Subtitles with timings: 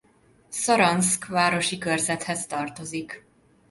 [0.49, 3.25] Szaranszk városi körzethez tartozik.